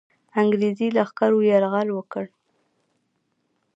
انګرېزي 0.41 0.87
لښکرو 0.95 1.39
یرغل 1.49 1.87
وکړ. 1.93 2.25